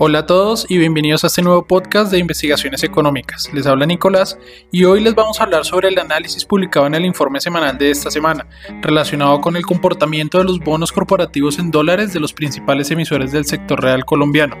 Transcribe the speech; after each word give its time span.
Hola 0.00 0.20
a 0.20 0.26
todos 0.26 0.64
y 0.68 0.78
bienvenidos 0.78 1.24
a 1.24 1.26
este 1.26 1.42
nuevo 1.42 1.66
podcast 1.66 2.12
de 2.12 2.20
investigaciones 2.20 2.84
económicas. 2.84 3.52
Les 3.52 3.66
habla 3.66 3.84
Nicolás 3.84 4.38
y 4.70 4.84
hoy 4.84 5.00
les 5.00 5.16
vamos 5.16 5.40
a 5.40 5.42
hablar 5.42 5.64
sobre 5.64 5.88
el 5.88 5.98
análisis 5.98 6.44
publicado 6.44 6.86
en 6.86 6.94
el 6.94 7.04
informe 7.04 7.40
semanal 7.40 7.76
de 7.78 7.90
esta 7.90 8.08
semana, 8.08 8.46
relacionado 8.80 9.40
con 9.40 9.56
el 9.56 9.66
comportamiento 9.66 10.38
de 10.38 10.44
los 10.44 10.60
bonos 10.60 10.92
corporativos 10.92 11.58
en 11.58 11.72
dólares 11.72 12.12
de 12.12 12.20
los 12.20 12.32
principales 12.32 12.92
emisores 12.92 13.32
del 13.32 13.44
sector 13.44 13.82
real 13.82 14.04
colombiano. 14.04 14.56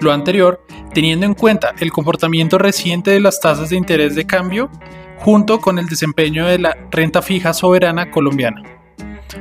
Lo 0.00 0.12
anterior, 0.12 0.64
teniendo 0.94 1.26
en 1.26 1.34
cuenta 1.34 1.74
el 1.78 1.92
comportamiento 1.92 2.56
reciente 2.56 3.10
de 3.10 3.20
las 3.20 3.38
tasas 3.38 3.68
de 3.68 3.76
interés 3.76 4.14
de 4.14 4.26
cambio, 4.26 4.70
junto 5.18 5.60
con 5.60 5.78
el 5.78 5.88
desempeño 5.88 6.46
de 6.46 6.58
la 6.58 6.78
renta 6.90 7.20
fija 7.20 7.52
soberana 7.52 8.10
colombiana. 8.10 8.62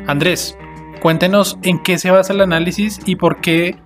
Andrés, 0.05 0.57
cuéntenos 1.01 1.57
en 1.61 1.79
qué 1.79 1.97
se 1.97 2.11
basa 2.11 2.33
el 2.33 2.41
análisis 2.41 2.99
y 3.05 3.15
por 3.15 3.39
qué 3.39 3.77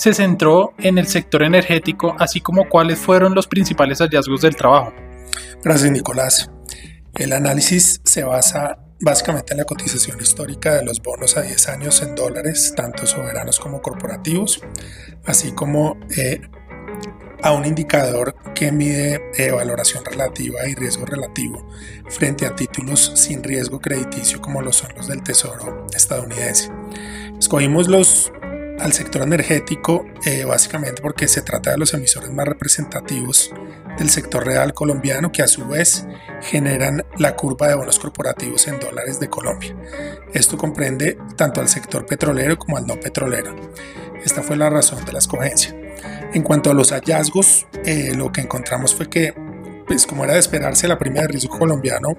se 0.00 0.14
centró 0.14 0.72
en 0.78 0.96
el 0.96 1.06
sector 1.06 1.42
energético, 1.42 2.16
así 2.18 2.40
como 2.40 2.70
cuáles 2.70 2.98
fueron 2.98 3.34
los 3.34 3.46
principales 3.46 3.98
hallazgos 3.98 4.40
del 4.40 4.56
trabajo. 4.56 4.94
Gracias, 5.62 5.92
Nicolás. 5.92 6.50
El 7.18 7.34
análisis 7.34 8.00
se 8.02 8.24
basa 8.24 8.78
básicamente 8.98 9.52
en 9.52 9.58
la 9.58 9.66
cotización 9.66 10.18
histórica 10.18 10.74
de 10.74 10.86
los 10.86 11.02
bonos 11.02 11.36
a 11.36 11.42
10 11.42 11.68
años 11.68 12.00
en 12.00 12.14
dólares, 12.14 12.72
tanto 12.74 13.06
soberanos 13.06 13.60
como 13.60 13.82
corporativos, 13.82 14.62
así 15.26 15.52
como 15.52 16.00
eh, 16.16 16.40
a 17.42 17.52
un 17.52 17.66
indicador 17.66 18.34
que 18.54 18.72
mide 18.72 19.20
eh, 19.36 19.50
valoración 19.50 20.02
relativa 20.02 20.66
y 20.66 20.76
riesgo 20.76 21.04
relativo 21.04 21.68
frente 22.08 22.46
a 22.46 22.56
títulos 22.56 23.12
sin 23.16 23.42
riesgo 23.42 23.80
crediticio 23.80 24.40
como 24.40 24.62
lo 24.62 24.72
son 24.72 24.94
los 24.96 25.08
del 25.08 25.22
Tesoro 25.22 25.86
estadounidense. 25.94 26.72
Escogimos 27.38 27.86
los 27.86 28.32
al 28.80 28.92
sector 28.92 29.22
energético, 29.22 30.06
eh, 30.24 30.44
básicamente 30.44 31.02
porque 31.02 31.28
se 31.28 31.42
trata 31.42 31.70
de 31.70 31.78
los 31.78 31.94
emisores 31.94 32.30
más 32.32 32.46
representativos 32.46 33.52
del 33.98 34.10
sector 34.10 34.44
real 34.44 34.72
colombiano 34.72 35.30
que 35.30 35.42
a 35.42 35.48
su 35.48 35.66
vez 35.66 36.06
generan 36.42 37.04
la 37.18 37.36
curva 37.36 37.68
de 37.68 37.74
bonos 37.74 37.98
corporativos 37.98 38.66
en 38.68 38.80
dólares 38.80 39.20
de 39.20 39.28
Colombia. 39.28 39.76
Esto 40.32 40.56
comprende 40.56 41.18
tanto 41.36 41.60
al 41.60 41.68
sector 41.68 42.06
petrolero 42.06 42.58
como 42.58 42.76
al 42.76 42.86
no 42.86 42.98
petrolero. 42.98 43.54
Esta 44.24 44.42
fue 44.42 44.56
la 44.56 44.70
razón 44.70 45.04
de 45.04 45.12
la 45.12 45.18
escogencia. 45.18 45.76
En 46.32 46.42
cuanto 46.42 46.70
a 46.70 46.74
los 46.74 46.92
hallazgos, 46.92 47.66
eh, 47.84 48.14
lo 48.16 48.32
que 48.32 48.40
encontramos 48.40 48.94
fue 48.94 49.08
que 49.08 49.34
pues 49.90 50.06
como 50.06 50.22
era 50.22 50.34
de 50.34 50.38
esperarse, 50.38 50.86
la 50.86 51.00
prima 51.00 51.22
de 51.22 51.26
riesgo 51.26 51.58
colombiano 51.58 52.10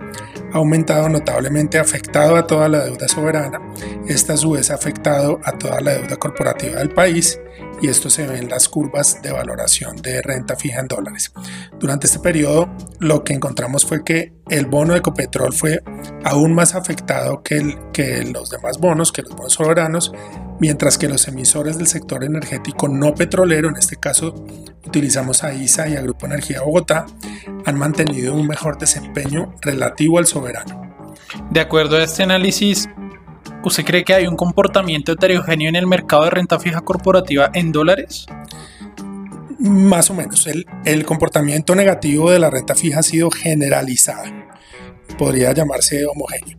ha 0.53 0.57
aumentado 0.57 1.09
notablemente, 1.09 1.79
afectado 1.79 2.35
a 2.35 2.45
toda 2.45 2.67
la 2.67 2.85
deuda 2.85 3.07
soberana. 3.07 3.59
Esta 4.07 4.33
a 4.33 4.37
su 4.37 4.51
vez 4.51 4.69
ha 4.71 4.75
afectado 4.75 5.39
a 5.43 5.53
toda 5.53 5.81
la 5.81 5.93
deuda 5.93 6.17
corporativa 6.17 6.79
del 6.79 6.89
país 6.89 7.39
y 7.81 7.87
esto 7.87 8.09
se 8.09 8.27
ve 8.27 8.37
en 8.37 8.49
las 8.49 8.69
curvas 8.69 9.21
de 9.21 9.31
valoración 9.31 9.97
de 9.97 10.21
renta 10.21 10.55
fija 10.55 10.79
en 10.79 10.87
dólares. 10.87 11.31
Durante 11.79 12.07
este 12.07 12.19
periodo 12.19 12.69
lo 13.01 13.23
que 13.23 13.33
encontramos 13.33 13.83
fue 13.83 14.03
que 14.03 14.31
el 14.47 14.67
bono 14.67 14.93
de 14.93 14.99
Ecopetrol 14.99 15.53
fue 15.53 15.81
aún 16.23 16.53
más 16.53 16.75
afectado 16.75 17.41
que, 17.41 17.75
que 17.91 18.23
los 18.25 18.51
demás 18.51 18.77
bonos, 18.77 19.11
que 19.11 19.23
los 19.23 19.35
bonos 19.35 19.53
soberanos, 19.53 20.13
mientras 20.59 20.99
que 20.99 21.09
los 21.09 21.27
emisores 21.27 21.79
del 21.79 21.87
sector 21.87 22.23
energético 22.23 22.87
no 22.87 23.15
petrolero, 23.15 23.69
en 23.69 23.77
este 23.77 23.95
caso 23.95 24.35
utilizamos 24.85 25.43
a 25.43 25.51
ISA 25.51 25.89
y 25.89 25.95
a 25.95 26.01
Grupo 26.01 26.27
Energía 26.27 26.61
Bogotá, 26.61 27.07
han 27.65 27.79
mantenido 27.79 28.35
un 28.35 28.45
mejor 28.45 28.77
desempeño 28.77 29.55
relativo 29.61 30.19
al 30.19 30.27
soberano. 30.27 30.95
De 31.49 31.59
acuerdo 31.59 31.97
a 31.97 32.03
este 32.03 32.21
análisis, 32.21 32.87
¿usted 33.63 33.83
cree 33.83 34.03
que 34.03 34.13
hay 34.13 34.27
un 34.27 34.35
comportamiento 34.35 35.13
heterogéneo 35.13 35.69
en 35.69 35.75
el 35.75 35.87
mercado 35.87 36.25
de 36.25 36.29
renta 36.29 36.59
fija 36.59 36.81
corporativa 36.81 37.49
en 37.55 37.71
dólares? 37.71 38.27
Más 39.61 40.09
o 40.09 40.15
menos. 40.15 40.47
El, 40.85 41.05
comportamiento 41.05 41.75
negativo 41.75 42.31
de 42.31 42.39
la 42.39 42.49
renta 42.49 42.73
fija 42.73 42.99
ha 42.99 43.03
sido 43.03 43.29
generalizado. 43.29 44.23
Podría 45.19 45.53
llamarse 45.53 46.03
homogéneo. 46.07 46.57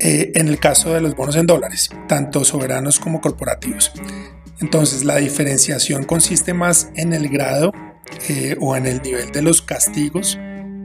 Eh, 0.00 0.32
en 0.34 0.48
el 0.48 0.58
caso 0.58 0.92
de 0.92 1.00
los 1.00 1.14
bonos 1.14 1.36
en 1.36 1.46
dólares, 1.46 1.90
tanto 2.08 2.44
soberanos 2.44 2.98
como 2.98 3.20
corporativos. 3.20 3.92
Entonces, 4.60 5.04
la 5.04 5.16
diferenciación 5.16 6.02
consiste 6.04 6.54
más 6.54 6.90
en 6.96 7.12
el 7.12 7.28
grado 7.28 7.72
eh, 8.28 8.56
o 8.60 8.74
en 8.74 8.86
el 8.86 9.00
nivel 9.02 9.30
de 9.30 9.42
los 9.42 9.62
castigos 9.62 10.36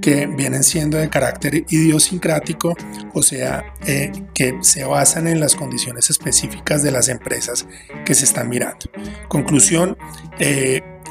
que 0.02 0.28
vienen 0.28 0.64
siendo 0.64 0.98
de 0.98 1.09
carácter 1.09 1.66
idiosincrático, 1.68 2.76
o 3.14 3.24
sea, 3.24 3.74
eh, 3.88 4.12
que 4.36 4.56
se 4.62 4.84
basan 4.84 5.28
en 5.28 5.40
las 5.40 5.56
condiciones 5.56 6.12
específicas 6.12 6.84
de 6.84 6.92
las 6.92 7.09
empresas 7.09 7.66
que 8.06 8.14
se 8.14 8.26
están 8.26 8.50
mirando. 8.50 8.86
Conclusión, 9.28 9.98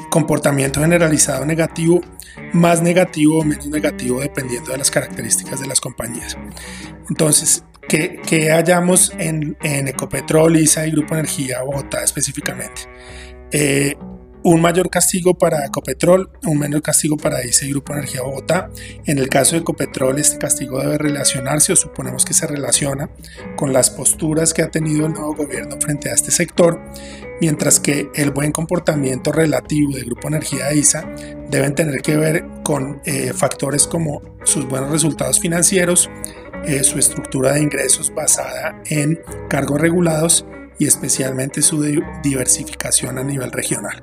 comportamiento 0.09 0.81
generalizado 0.81 1.45
negativo, 1.45 2.01
más 2.53 2.81
negativo 2.81 3.39
o 3.39 3.43
menos 3.43 3.67
negativo 3.67 4.19
dependiendo 4.19 4.71
de 4.71 4.77
las 4.77 4.91
características 4.91 5.59
de 5.59 5.67
las 5.67 5.79
compañías. 5.79 6.37
Entonces, 7.09 7.63
que, 7.87 8.49
hallamos 8.51 9.11
en, 9.17 9.57
Ecopetrol, 9.61 10.57
ISA 10.57 10.87
y 10.87 10.91
Grupo 10.91 11.15
Energía 11.15 11.63
Bogotá 11.63 12.03
específicamente. 12.03 12.83
Eh, 13.51 13.95
un 14.43 14.61
mayor 14.61 14.89
castigo 14.89 15.33
para 15.33 15.65
Ecopetrol, 15.65 16.31
un 16.45 16.59
menor 16.59 16.81
castigo 16.81 17.17
para 17.17 17.43
ISA 17.43 17.65
y 17.65 17.71
Grupo 17.71 17.93
Energía 17.93 18.21
Bogotá. 18.21 18.69
En 19.05 19.17
el 19.17 19.27
caso 19.27 19.55
de 19.55 19.61
Ecopetrol, 19.61 20.17
este 20.17 20.37
castigo 20.37 20.79
debe 20.79 20.97
relacionarse 20.97 21.73
o 21.73 21.75
suponemos 21.75 22.23
que 22.23 22.33
se 22.33 22.47
relaciona 22.47 23.09
con 23.57 23.73
las 23.73 23.89
posturas 23.89 24.53
que 24.53 24.61
ha 24.61 24.71
tenido 24.71 25.07
el 25.07 25.13
nuevo 25.13 25.35
gobierno 25.35 25.75
frente 25.81 26.09
a 26.09 26.13
este 26.13 26.31
sector, 26.31 26.81
mientras 27.41 27.79
que 27.79 28.09
el 28.15 28.31
buen 28.31 28.51
comportamiento 28.51 29.31
relativo 29.31 29.95
de 29.95 30.03
Grupo 30.03 30.27
Energía 30.27 30.73
ISA 30.73 31.09
deben 31.49 31.75
tener 31.75 32.01
que 32.01 32.17
ver 32.17 32.45
con 32.63 33.01
eh, 33.05 33.33
factores 33.33 33.87
como 33.87 34.21
sus 34.43 34.67
buenos 34.67 34.91
resultados 34.91 35.39
financieros, 35.39 36.09
eh, 36.65 36.83
su 36.83 36.99
estructura 36.99 37.53
de 37.53 37.61
ingresos 37.61 38.13
basada 38.13 38.81
en 38.85 39.19
cargos 39.49 39.79
regulados 39.79 40.45
y 40.79 40.87
especialmente 40.87 41.61
su 41.61 41.83
diversificación 42.23 43.17
a 43.17 43.23
nivel 43.23 43.51
regional. 43.51 44.01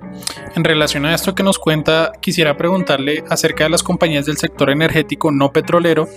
En 0.55 0.63
relación 0.63 1.07
a 1.07 1.15
esto 1.15 1.35
que 1.35 1.43
nos 1.43 1.59
cuenta, 1.59 2.13
quisiera 2.21 2.57
preguntarle 2.57 3.25
acerca 3.31 3.65
de 3.65 3.71
las 3.71 3.83
compañías 3.83 4.27
del 4.27 4.37
sector 4.37 4.69
energético 4.71 5.33
no 5.33 5.53
petrolero 5.53 6.09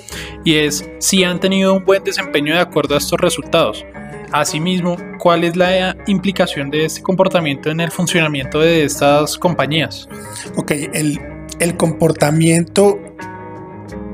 y 0.44 0.58
es 0.58 0.88
si 1.00 1.24
han 1.24 1.40
tenido 1.40 1.74
un 1.74 1.86
buen 1.86 2.04
desempeño 2.04 2.54
de 2.54 2.60
acuerdo 2.60 2.96
a 2.96 2.98
estos 2.98 3.20
resultados. 3.20 3.86
Asimismo, 4.32 4.98
¿cuál 5.18 5.44
es 5.44 5.56
la 5.56 5.96
implicación 6.08 6.70
de 6.70 6.86
este 6.86 7.02
comportamiento 7.02 7.70
en 7.70 7.80
el 7.80 7.92
funcionamiento 7.92 8.60
de 8.60 8.84
estas 8.84 9.38
compañías? 9.38 10.08
Ok, 10.56 10.72
el, 10.94 11.20
el 11.60 11.76
comportamiento 11.76 13.00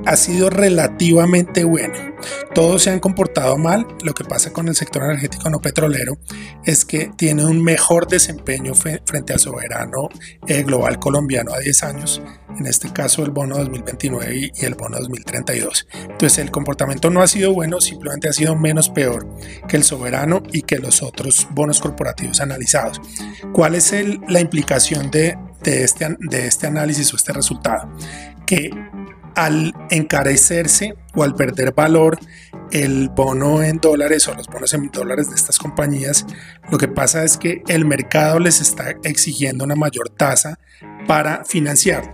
ha 0.05 0.15
sido 0.15 0.49
relativamente 0.49 1.63
bueno. 1.63 2.15
Todos 2.53 2.83
se 2.83 2.89
han 2.89 2.99
comportado 2.99 3.57
mal. 3.57 3.87
Lo 4.03 4.13
que 4.13 4.23
pasa 4.23 4.53
con 4.53 4.67
el 4.67 4.75
sector 4.75 5.03
energético 5.03 5.49
no 5.49 5.59
petrolero 5.59 6.17
es 6.63 6.85
que 6.85 7.11
tiene 7.17 7.45
un 7.45 7.63
mejor 7.63 8.07
desempeño 8.07 8.73
frente 8.73 9.33
al 9.33 9.39
soberano 9.39 10.09
eh, 10.47 10.63
global 10.63 10.99
colombiano 10.99 11.53
a 11.53 11.59
10 11.59 11.83
años, 11.83 12.21
en 12.57 12.65
este 12.67 12.91
caso 12.93 13.23
el 13.23 13.31
bono 13.31 13.57
2029 13.57 14.51
y 14.55 14.65
el 14.65 14.75
bono 14.75 14.97
2032. 14.99 15.87
Entonces 15.93 16.39
el 16.39 16.51
comportamiento 16.51 17.09
no 17.09 17.21
ha 17.21 17.27
sido 17.27 17.53
bueno, 17.53 17.81
simplemente 17.81 18.29
ha 18.29 18.33
sido 18.33 18.55
menos 18.55 18.89
peor 18.89 19.27
que 19.67 19.77
el 19.77 19.83
soberano 19.83 20.43
y 20.51 20.61
que 20.61 20.77
los 20.77 21.03
otros 21.03 21.47
bonos 21.51 21.79
corporativos 21.79 22.41
analizados. 22.41 23.01
¿Cuál 23.53 23.75
es 23.75 23.93
la 24.27 24.39
implicación 24.39 25.11
de, 25.11 25.37
de, 25.63 25.83
este, 25.83 26.15
de 26.19 26.47
este 26.47 26.67
análisis 26.67 27.13
o 27.13 27.17
este 27.17 27.33
resultado? 27.33 27.91
Que 28.45 28.69
al 29.35 29.73
encarecerse 29.89 30.95
o 31.13 31.23
al 31.23 31.35
perder 31.35 31.73
valor 31.73 32.17
el 32.71 33.09
bono 33.09 33.61
en 33.61 33.77
dólares 33.77 34.27
o 34.27 34.33
los 34.33 34.47
bonos 34.47 34.73
en 34.73 34.89
dólares 34.91 35.29
de 35.29 35.35
estas 35.35 35.59
compañías, 35.59 36.25
lo 36.71 36.77
que 36.77 36.87
pasa 36.87 37.23
es 37.23 37.37
que 37.37 37.61
el 37.67 37.85
mercado 37.85 38.39
les 38.39 38.61
está 38.61 38.95
exigiendo 39.03 39.63
una 39.63 39.75
mayor 39.75 40.09
tasa 40.09 40.59
para 41.07 41.45
financiar. 41.45 42.13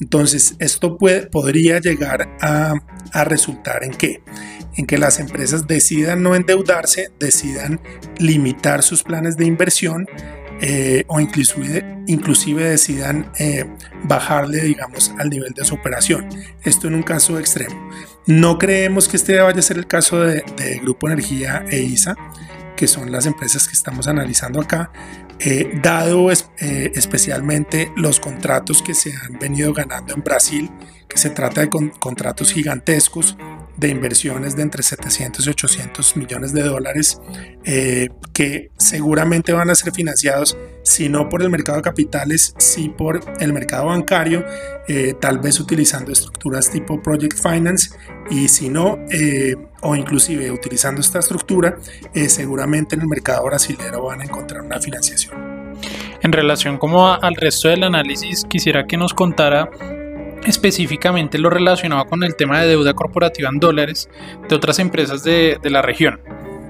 Entonces, 0.00 0.56
esto 0.58 0.98
puede, 0.98 1.26
podría 1.26 1.78
llegar 1.78 2.36
a, 2.40 2.74
a 3.12 3.24
resultar 3.24 3.84
en 3.84 3.92
que 3.92 4.22
en 4.76 4.86
que 4.86 4.98
las 4.98 5.20
empresas 5.20 5.66
decidan 5.66 6.22
no 6.22 6.34
endeudarse, 6.34 7.12
decidan 7.18 7.80
limitar 8.18 8.82
sus 8.82 9.02
planes 9.02 9.36
de 9.36 9.46
inversión 9.46 10.06
eh, 10.60 11.04
o 11.08 11.20
inclusive, 11.20 12.02
inclusive 12.06 12.64
decidan 12.64 13.30
eh, 13.38 13.64
bajarle, 14.04 14.62
digamos, 14.62 15.12
al 15.18 15.30
nivel 15.30 15.52
de 15.52 15.64
su 15.64 15.74
operación. 15.74 16.28
Esto 16.62 16.88
en 16.88 16.94
un 16.94 17.02
caso 17.02 17.38
extremo. 17.38 17.90
No 18.26 18.58
creemos 18.58 19.08
que 19.08 19.16
este 19.16 19.38
vaya 19.40 19.58
a 19.58 19.62
ser 19.62 19.78
el 19.78 19.86
caso 19.86 20.20
de, 20.20 20.42
Grupo 20.82 21.08
Energía 21.08 21.64
e 21.70 21.80
ISA, 21.80 22.16
que 22.76 22.86
son 22.86 23.12
las 23.12 23.26
empresas 23.26 23.66
que 23.68 23.74
estamos 23.74 24.08
analizando 24.08 24.60
acá, 24.60 24.90
eh, 25.40 25.78
dado 25.82 26.30
especialmente 26.30 27.90
los 27.96 28.20
contratos 28.20 28.82
que 28.82 28.94
se 28.94 29.12
han 29.14 29.38
venido 29.38 29.72
ganando 29.72 30.14
en 30.14 30.22
Brasil, 30.22 30.70
que 31.08 31.18
se 31.18 31.30
trata 31.30 31.60
de 31.60 31.70
contratos 31.70 32.52
gigantescos 32.52 33.36
de 33.76 33.88
inversiones 33.88 34.56
de 34.56 34.62
entre 34.62 34.82
700 34.82 35.46
y 35.46 35.50
800 35.50 36.16
millones 36.16 36.52
de 36.52 36.62
dólares 36.62 37.20
eh, 37.64 38.08
que 38.32 38.70
seguramente 38.76 39.52
van 39.52 39.70
a 39.70 39.74
ser 39.74 39.92
financiados 39.92 40.56
si 40.82 41.08
no 41.08 41.28
por 41.28 41.42
el 41.42 41.50
mercado 41.50 41.78
de 41.78 41.82
capitales, 41.82 42.54
sí 42.58 42.88
por 42.88 43.20
el 43.40 43.52
mercado 43.52 43.86
bancario, 43.86 44.44
eh, 44.86 45.14
tal 45.20 45.38
vez 45.38 45.58
utilizando 45.58 46.12
estructuras 46.12 46.70
tipo 46.70 47.02
Project 47.02 47.38
Finance 47.40 47.90
y 48.30 48.48
si 48.48 48.68
no, 48.68 48.98
eh, 49.10 49.56
o 49.80 49.96
inclusive 49.96 50.50
utilizando 50.50 51.00
esta 51.00 51.18
estructura, 51.18 51.78
seguramente 52.28 52.94
en 52.94 53.02
el 53.02 53.08
mercado 53.08 53.44
brasileño 53.44 54.02
van 54.02 54.20
a 54.20 54.24
encontrar 54.24 54.62
una 54.62 54.80
financiación. 54.80 55.54
En 56.22 56.32
relación 56.32 56.78
como 56.78 57.12
al 57.12 57.34
resto 57.34 57.68
del 57.68 57.82
análisis, 57.82 58.44
quisiera 58.48 58.86
que 58.86 58.96
nos 58.96 59.12
contara 59.12 59.70
específicamente 60.44 61.38
lo 61.38 61.50
relacionado 61.50 62.06
con 62.06 62.22
el 62.22 62.36
tema 62.36 62.60
de 62.60 62.68
deuda 62.68 62.94
corporativa 62.94 63.48
en 63.52 63.58
dólares 63.58 64.08
de 64.48 64.54
otras 64.54 64.78
empresas 64.78 65.22
de, 65.22 65.58
la 65.64 65.82
región. 65.82 66.20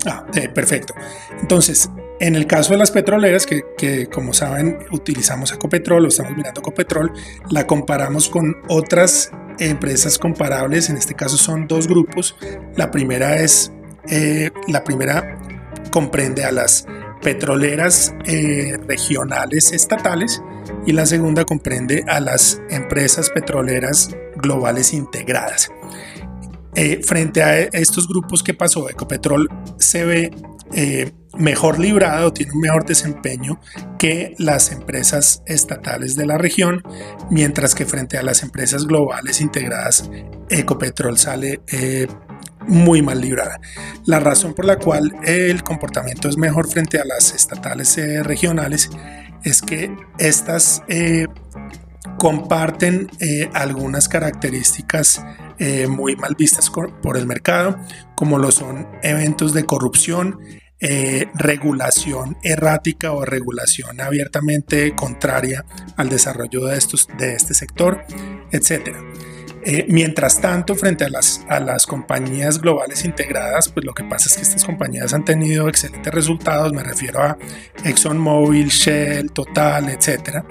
Ah, 0.06 0.25
eh, 0.35 0.49
perfecto. 0.49 0.94
Entonces, 1.41 1.91
en 2.21 2.37
el 2.37 2.47
caso 2.47 2.73
de 2.73 2.79
las 2.79 2.91
petroleras, 2.91 3.47
que, 3.47 4.09
como 4.12 4.32
saben 4.32 4.79
utilizamos 4.93 5.53
Ecopetrol 5.53 6.05
o 6.05 6.09
estamos 6.09 6.37
mirando 6.37 6.61
Ecopetrol, 6.61 7.12
la 7.50 7.67
comparamos 7.67 8.29
con 8.29 8.56
otras 8.69 9.31
empresas 9.59 10.19
comparables, 10.19 10.91
en 10.91 10.97
este 10.97 11.15
caso 11.15 11.37
son 11.37 11.67
dos 11.67 11.88
grupos. 11.88 12.37
La 12.76 12.91
primera 12.91 13.37
es, 13.37 13.73
eh, 14.09 14.50
la 14.69 14.85
primera 14.85 15.38
comprende 15.91 16.44
a 16.44 16.53
las 16.53 16.87
petroleras 17.23 18.15
eh, 18.26 18.79
regionales 18.87 19.73
estatales 19.73 20.43
y 20.87 20.93
la 20.93 21.07
segunda 21.07 21.45
comprende 21.45 22.05
a 22.09 22.21
las 22.21 22.61
empresas 22.71 23.31
petroleras 23.31 24.11
globales 24.37 24.93
integradas. 24.93 25.71
Eh, 26.75 27.01
frente 27.03 27.43
a 27.43 27.59
estos 27.61 28.09
grupos 28.09 28.43
que 28.43 28.55
pasó, 28.55 28.91
Ecopetrol 28.91 29.49
se 29.79 30.05
ve 30.05 30.31
eh, 30.73 31.13
mejor 31.39 31.79
librado, 31.79 32.33
tiene 32.33 32.53
un 32.53 32.61
mejor 32.61 32.85
desempeño 32.85 33.61
que 33.99 34.35
las 34.39 34.73
empresas 34.73 35.43
estatales 35.47 36.17
de 36.17 36.27
la 36.27 36.37
región, 36.37 36.83
mientras 37.31 37.75
que 37.75 37.87
frente 37.87 38.19
a 38.19 38.23
las 38.23 38.43
empresas 38.43 38.87
globales 38.87 39.41
integradas, 39.41 40.11
Ecopetrol 40.51 41.17
sale 41.17 41.61
muy 42.67 43.03
mal 43.03 43.21
librada. 43.21 43.61
La 44.07 44.21
razón 44.21 44.55
por 44.55 44.65
la 44.65 44.79
cual 44.79 45.15
el 45.23 45.63
comportamiento 45.63 46.29
es 46.29 46.37
mejor 46.37 46.69
frente 46.69 46.99
a 46.99 47.05
las 47.05 47.35
estatales 47.35 47.97
eh, 47.99 48.23
regionales 48.23 48.91
es 49.44 49.62
que 49.62 49.94
estas 50.19 50.82
eh, 50.88 51.26
comparten 52.19 53.08
eh, 53.20 53.49
algunas 53.52 54.08
características 54.08 55.25
muy 55.88 56.17
mal 56.17 56.35
vistas 56.37 56.69
por 56.69 57.17
el 57.17 57.26
mercado, 57.26 57.79
como 58.17 58.38
lo 58.38 58.50
son 58.50 58.88
eventos 59.05 59.55
de 59.55 59.64
corrupción, 59.64 60.41
regulación 61.32 62.37
errática 62.43 63.12
o 63.12 63.25
regulación 63.25 64.00
abiertamente 64.00 64.96
contraria 64.96 65.64
al 65.97 66.08
desarrollo 66.08 66.67
de, 66.67 66.76
estos, 66.76 67.06
de 67.19 67.35
este 67.35 67.55
sector, 67.55 68.05
etc. 68.50 68.97
Eh, 69.66 69.87
mientras 69.88 70.40
tanto, 70.40 70.75
frente 70.75 71.05
a 71.05 71.08
las, 71.08 71.44
a 71.49 71.58
las 71.58 71.87
compañías 71.87 72.61
globales 72.61 73.05
integradas, 73.05 73.70
pues 73.70 73.87
lo 73.87 73.94
que 73.94 74.05
pasa 74.05 74.28
es 74.28 74.37
que 74.37 74.43
estas 74.43 74.64
compañías 74.64 75.14
han 75.14 75.25
tenido 75.25 75.69
excelentes 75.69 76.12
resultados, 76.12 76.72
me 76.72 76.82
refiero 76.82 77.22
a 77.22 77.38
ExxonMobil, 77.82 78.69
Shell, 78.69 79.31
Total, 79.31 79.88
etcétera, 79.88 80.44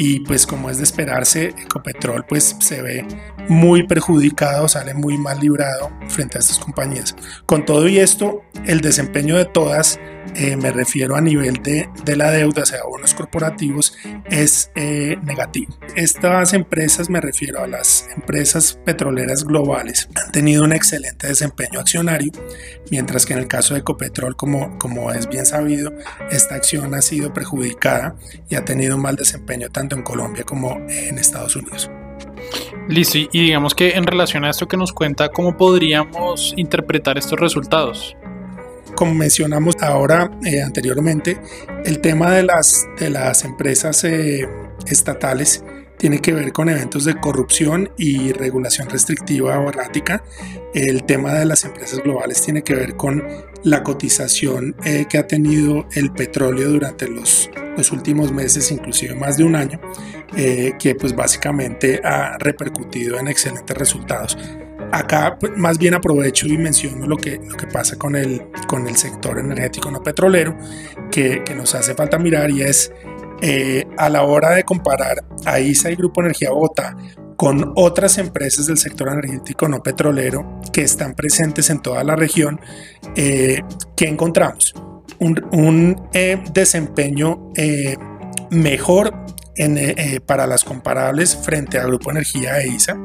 y 0.00 0.20
pues 0.20 0.46
como 0.46 0.70
es 0.70 0.78
de 0.78 0.84
esperarse, 0.84 1.48
Ecopetrol 1.48 2.24
pues 2.24 2.56
se 2.58 2.80
ve 2.80 3.06
muy 3.50 3.86
perjudicado, 3.86 4.66
sale 4.66 4.94
muy 4.94 5.18
mal 5.18 5.38
librado 5.40 5.90
frente 6.08 6.38
a 6.38 6.40
estas 6.40 6.58
compañías. 6.58 7.14
Con 7.44 7.66
todo 7.66 7.86
y 7.86 7.98
esto, 7.98 8.40
el 8.64 8.80
desempeño 8.80 9.36
de 9.36 9.44
todas 9.44 10.00
eh, 10.36 10.56
me 10.56 10.70
refiero 10.70 11.16
a 11.16 11.20
nivel 11.20 11.54
de, 11.62 11.88
de, 12.04 12.16
la 12.16 12.30
deuda, 12.30 12.64
sea 12.64 12.84
bonos 12.84 13.14
corporativos, 13.14 13.96
es 14.30 14.70
eh, 14.76 15.16
negativo. 15.22 15.76
Estas 15.96 16.52
empresas, 16.52 17.10
me 17.10 17.20
refiero 17.20 17.62
a 17.62 17.66
las 17.66 18.06
empresas 18.14 18.78
petroleras 18.84 19.44
globales, 19.44 20.08
han 20.14 20.30
tenido 20.30 20.62
un 20.62 20.72
excelente 20.72 21.26
desempeño 21.26 21.80
accionario, 21.80 22.32
mientras 22.90 23.26
que 23.26 23.32
en 23.32 23.40
el 23.40 23.48
caso 23.48 23.74
de 23.74 23.80
Ecopetrol, 23.80 24.36
como, 24.36 24.78
como 24.78 25.10
es 25.12 25.28
bien 25.28 25.46
sabido, 25.46 25.92
esta 26.30 26.54
acción 26.54 26.94
ha 26.94 27.02
sido 27.02 27.34
perjudicada 27.34 28.14
y 28.48 28.54
ha 28.54 28.64
tenido 28.64 28.96
un 28.96 29.02
mal 29.02 29.16
desempeño 29.16 29.68
tanto 29.70 29.89
en 29.96 30.02
Colombia 30.02 30.44
como 30.44 30.76
en 30.88 31.18
Estados 31.18 31.56
Unidos. 31.56 31.90
Listo, 32.88 33.18
y 33.18 33.28
digamos 33.32 33.74
que 33.74 33.90
en 33.90 34.04
relación 34.04 34.44
a 34.44 34.50
esto 34.50 34.66
que 34.66 34.76
nos 34.76 34.92
cuenta, 34.92 35.28
¿cómo 35.28 35.56
podríamos 35.56 36.54
interpretar 36.56 37.18
estos 37.18 37.38
resultados? 37.38 38.16
como 39.00 39.14
mencionamos 39.14 39.76
ahora 39.80 40.30
eh, 40.44 40.62
anteriormente, 40.62 41.40
el 41.84 42.00
tema 42.00 42.32
de 42.32 42.42
las, 42.42 42.86
de 42.98 43.08
las 43.08 43.44
empresas 43.44 44.04
eh, 44.04 44.46
estatales 44.86 45.64
tiene 45.96 46.20
que 46.20 46.32
ver 46.32 46.52
con 46.52 46.68
eventos 46.68 47.06
de 47.06 47.14
corrupción 47.14 47.90
y 47.96 48.32
regulación 48.32 48.88
restrictiva 48.88 49.58
o 49.58 49.68
errática. 49.70 50.22
El 50.74 51.04
tema 51.04 51.32
de 51.34 51.44
las 51.44 51.64
empresas 51.64 52.02
globales 52.02 52.42
tiene 52.42 52.62
que 52.62 52.74
ver 52.74 52.96
con 52.96 53.22
la 53.64 53.82
cotización 53.82 54.76
eh, 54.84 55.06
que 55.08 55.16
ha 55.16 55.26
tenido 55.26 55.86
el 55.92 56.12
petróleo 56.12 56.68
durante 56.68 57.08
los, 57.08 57.50
los, 57.80 57.92
últimos 57.92 58.32
meses, 58.32 58.70
inclusive 58.70 59.14
más 59.14 59.36
de 59.36 59.44
un 59.44 59.56
año, 59.56 59.80
que 60.34 60.94
pues 60.98 61.14
básicamente 61.14 62.00
ha 62.04 62.38
repercutido 62.38 63.18
en 63.18 63.28
excelentes 63.28 63.76
resultados 63.76 64.38
acá 64.92 65.36
pues, 65.38 65.56
más 65.56 65.78
bien 65.78 65.94
aprovecho 65.94 66.46
y 66.46 66.56
menciono 66.58 67.06
lo 67.06 67.16
que, 67.16 67.38
lo 67.38 67.56
que 67.56 67.66
pasa 67.66 67.96
con 67.96 68.16
el, 68.16 68.42
con 68.66 68.88
el 68.88 68.96
sector 68.96 69.38
energético 69.38 69.90
no 69.90 70.02
petrolero, 70.02 70.56
que, 71.10 71.42
que 71.44 71.54
nos 71.54 71.74
hace 71.74 71.94
falta 71.94 72.18
mirar 72.18 72.50
y 72.50 72.62
es 72.62 72.92
eh, 73.42 73.86
a 73.96 74.08
la 74.08 74.22
hora 74.22 74.50
de 74.50 74.64
comparar 74.64 75.24
a 75.46 75.60
ISA 75.60 75.90
y 75.90 75.96
Grupo 75.96 76.20
Energía 76.20 76.50
Bogotá 76.50 76.96
con 77.36 77.72
otras 77.76 78.18
empresas 78.18 78.66
del 78.66 78.76
sector 78.76 79.08
energético 79.08 79.66
no 79.66 79.82
petrolero 79.82 80.60
que 80.72 80.82
están 80.82 81.14
presentes 81.14 81.70
en 81.70 81.80
toda 81.80 82.04
la 82.04 82.14
región, 82.14 82.60
eh, 83.16 83.62
¿qué 83.96 84.08
encontramos? 84.08 84.74
Un, 85.18 86.08
eh, 86.12 86.42
desempeño 86.52 87.50
mejor 88.50 89.14
en, 89.56 90.22
para 90.24 90.46
las 90.46 90.64
comparables 90.64 91.36
frente 91.36 91.78
a 91.78 91.84
Grupo 91.84 92.10
Energía 92.10 92.60
e 92.60 92.68
ISA 92.68 92.96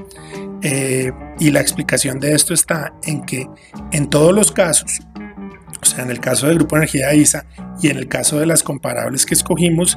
eh, 0.61 1.11
y 1.39 1.51
la 1.51 1.61
explicación 1.61 2.19
de 2.19 2.33
esto 2.33 2.53
está 2.53 2.91
en 3.03 3.23
que 3.23 3.47
en 3.91 4.09
todos 4.09 4.33
los 4.33 4.51
casos, 4.51 4.99
o 5.79 5.85
sea, 5.85 6.03
en 6.03 6.09
el 6.09 6.19
caso 6.19 6.47
del 6.47 6.55
Grupo 6.55 6.75
Energía 6.75 7.13
ISA 7.13 7.45
y 7.81 7.89
en 7.89 7.97
el 7.97 8.07
caso 8.07 8.39
de 8.39 8.47
las 8.47 8.63
comparables 8.63 9.27
que 9.27 9.35
escogimos, 9.35 9.95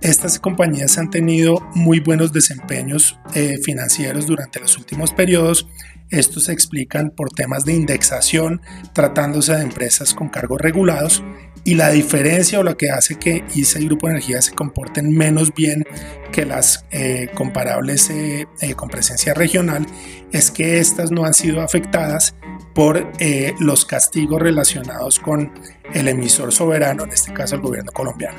estas 0.00 0.38
compañías 0.38 0.96
han 0.96 1.10
tenido 1.10 1.60
muy 1.74 2.00
buenos 2.00 2.32
desempeños 2.32 3.18
eh, 3.34 3.58
financieros 3.62 4.26
durante 4.26 4.58
los 4.58 4.78
últimos 4.78 5.12
periodos. 5.12 5.68
Estos 6.10 6.44
se 6.44 6.52
explican 6.52 7.10
por 7.10 7.30
temas 7.30 7.64
de 7.64 7.74
indexación, 7.74 8.60
tratándose 8.92 9.54
de 9.54 9.62
empresas 9.62 10.14
con 10.14 10.28
cargos 10.28 10.60
regulados 10.60 11.22
y 11.64 11.74
la 11.74 11.90
diferencia 11.90 12.60
o 12.60 12.62
lo 12.62 12.76
que 12.76 12.90
hace 12.90 13.16
que 13.16 13.44
ISA 13.54 13.80
y 13.80 13.86
Grupo 13.86 14.08
Energía 14.08 14.40
se 14.40 14.54
comporten 14.54 15.10
menos 15.10 15.52
bien 15.52 15.84
que 16.30 16.46
las 16.46 16.86
eh, 16.92 17.28
comparables 17.34 18.08
eh, 18.10 18.46
eh, 18.60 18.74
con 18.74 18.88
presencia 18.88 19.34
regional 19.34 19.84
es 20.30 20.52
que 20.52 20.78
estas 20.78 21.10
no 21.10 21.24
han 21.24 21.34
sido 21.34 21.60
afectadas 21.62 22.36
por 22.72 23.10
los 23.58 23.86
castigos 23.86 24.40
relacionados 24.40 25.18
con 25.18 25.50
el 25.94 26.08
emisor 26.08 26.52
soberano, 26.52 27.04
en 27.04 27.10
este 27.10 27.32
caso 27.32 27.56
el 27.56 27.62
gobierno 27.62 27.90
colombiano. 27.90 28.38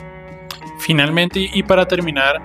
Finalmente, 0.79 1.49
y 1.51 1.63
para 1.63 1.87
terminar, 1.87 2.39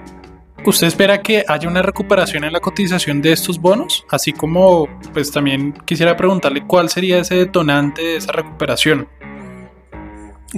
¿usted 0.65 0.87
espera 0.87 1.23
que 1.23 1.45
haya 1.47 1.69
una 1.69 1.83
recuperación 1.83 2.45
en 2.45 2.53
la 2.53 2.61
cotización 2.61 3.21
de 3.23 3.33
estos 3.33 3.61
bonos? 3.61 4.05
Así 4.11 4.33
como, 4.33 4.89
pues 5.13 5.31
también 5.31 5.73
quisiera 5.85 6.17
preguntarle 6.17 6.67
cuál 6.67 6.89
sería 6.89 7.19
ese 7.19 7.35
detonante 7.35 8.03
de 8.03 8.17
esa 8.17 8.33
recuperación. 8.33 9.09